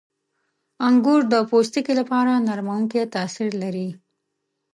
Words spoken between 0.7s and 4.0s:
•انګور د پوستکي لپاره نرمونکی تاثیر لري.